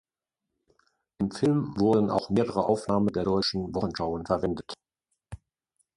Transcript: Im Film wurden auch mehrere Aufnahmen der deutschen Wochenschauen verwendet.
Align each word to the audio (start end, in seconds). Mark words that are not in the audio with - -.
Im 1.19 1.29
Film 1.29 1.79
wurden 1.79 2.09
auch 2.09 2.31
mehrere 2.31 2.65
Aufnahmen 2.65 3.09
der 3.09 3.23
deutschen 3.23 3.71
Wochenschauen 3.75 4.25
verwendet. 4.25 4.73